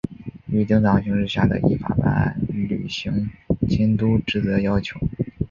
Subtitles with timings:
[0.47, 3.29] 与正常形势下的依法办案、履行
[3.69, 4.97] 监督职责要求